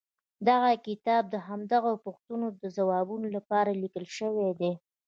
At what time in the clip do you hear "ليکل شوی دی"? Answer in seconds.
3.81-4.71